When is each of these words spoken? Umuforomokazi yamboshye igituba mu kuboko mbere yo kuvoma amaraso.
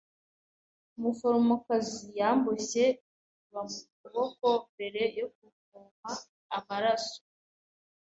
Umuforomokazi 0.97 2.01
yamboshye 2.19 2.85
igituba 2.93 3.59
mu 3.71 3.77
kuboko 3.99 4.45
mbere 4.73 5.01
yo 5.19 5.27
kuvoma 5.35 6.11
amaraso. 6.57 7.19